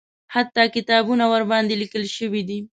حتی 0.33 0.63
کتابونه 0.75 1.25
ورباندې 1.33 1.79
لیکل 1.81 2.03
شوي 2.17 2.41
دي. 2.49 2.59